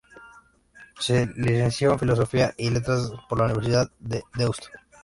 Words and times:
Se 0.99 1.27
licenció 1.35 1.91
en 1.93 1.99
Filosofía 1.99 2.55
y 2.57 2.71
Letras 2.71 3.11
por 3.29 3.37
la 3.37 3.45
Universidad 3.45 3.91
de 3.99 4.23
Deusto. 4.33 4.69